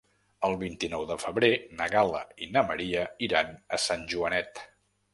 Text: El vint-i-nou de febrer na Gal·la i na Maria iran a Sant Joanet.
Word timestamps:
El 0.47 0.55
vint-i-nou 0.63 1.05
de 1.11 1.17
febrer 1.25 1.51
na 1.81 1.89
Gal·la 1.97 2.23
i 2.47 2.51
na 2.57 2.65
Maria 2.73 3.07
iran 3.31 3.57
a 3.79 3.83
Sant 3.89 4.11
Joanet. 4.17 4.69